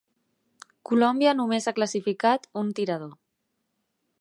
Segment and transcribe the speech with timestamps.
[0.91, 3.13] Colòmbia només ha classificat un tirador.